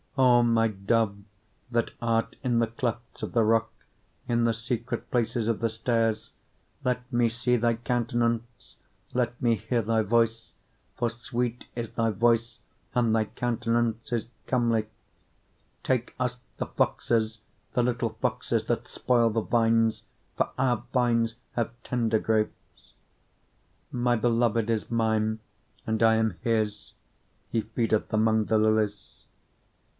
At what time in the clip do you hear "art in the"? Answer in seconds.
2.01-2.67